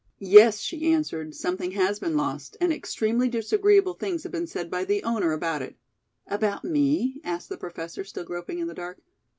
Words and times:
"Yes," 0.17 0.61
she 0.61 0.91
answered; 0.91 1.35
"something 1.35 1.73
has 1.73 1.99
been 1.99 2.17
lost, 2.17 2.57
and 2.59 2.73
extremely 2.73 3.29
disagreeable 3.29 3.93
things 3.93 4.23
have 4.23 4.31
been 4.31 4.47
said 4.47 4.71
by 4.71 4.83
the 4.83 5.03
owner 5.03 5.31
about 5.31 5.61
it." 5.61 5.75
"About 6.25 6.63
me?" 6.63 7.21
asked 7.23 7.49
the 7.49 7.55
Professor, 7.57 8.03
still 8.03 8.23
groping 8.25 8.57
in 8.57 8.67
the 8.67 8.73
dark. 8.73 8.99